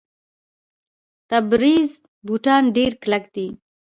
د 0.03 0.03
تبریز 1.29 1.89
بوټان 2.25 2.63
ډیر 2.77 2.91
کلک 3.03 3.23
دي. 3.35 3.47